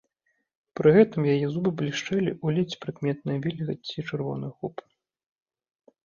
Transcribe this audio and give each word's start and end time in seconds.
Пры 0.77 0.91
гэтым 0.95 1.21
яе 1.33 1.47
зубы 1.55 1.69
блішчэлі 1.81 2.31
ў 2.43 2.47
ледзь 2.55 2.79
прыкметнай 2.85 3.37
вільгаці 3.43 4.05
чырвоных 4.09 4.51
губ. 4.67 4.75